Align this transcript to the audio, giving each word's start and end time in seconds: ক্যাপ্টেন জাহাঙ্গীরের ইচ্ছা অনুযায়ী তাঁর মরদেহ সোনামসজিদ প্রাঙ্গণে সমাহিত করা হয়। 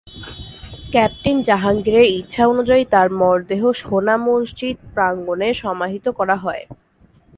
ক্যাপ্টেন 0.91 1.37
জাহাঙ্গীরের 1.43 2.07
ইচ্ছা 2.19 2.43
অনুযায়ী 2.47 2.83
তাঁর 2.85 3.07
মরদেহ 3.19 3.61
সোনামসজিদ 3.81 4.77
প্রাঙ্গণে 4.93 5.49
সমাহিত 5.53 6.05
করা 6.19 6.35
হয়। 6.35 6.63